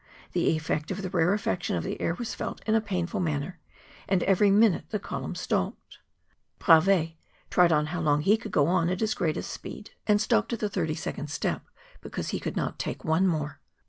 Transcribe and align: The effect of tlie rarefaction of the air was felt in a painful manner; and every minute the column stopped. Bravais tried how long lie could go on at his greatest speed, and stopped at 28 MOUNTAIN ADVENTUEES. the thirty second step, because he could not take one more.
The 0.31 0.55
effect 0.57 0.89
of 0.89 0.97
tlie 0.97 1.13
rarefaction 1.13 1.75
of 1.75 1.83
the 1.83 2.01
air 2.01 2.15
was 2.15 2.33
felt 2.33 2.63
in 2.65 2.73
a 2.73 2.81
painful 2.81 3.19
manner; 3.19 3.59
and 4.09 4.23
every 4.23 4.49
minute 4.49 4.85
the 4.89 4.97
column 4.97 5.35
stopped. 5.35 5.99
Bravais 6.57 7.17
tried 7.51 7.69
how 7.71 8.01
long 8.01 8.23
lie 8.23 8.35
could 8.37 8.51
go 8.51 8.65
on 8.65 8.89
at 8.89 9.01
his 9.01 9.13
greatest 9.13 9.51
speed, 9.53 9.91
and 10.07 10.19
stopped 10.19 10.53
at 10.53 10.59
28 10.61 10.63
MOUNTAIN 10.63 10.81
ADVENTUEES. 10.89 10.97
the 11.03 11.07
thirty 11.07 11.11
second 11.11 11.29
step, 11.29 11.65
because 12.01 12.29
he 12.29 12.39
could 12.39 12.55
not 12.57 12.79
take 12.79 13.05
one 13.05 13.27
more. 13.27 13.59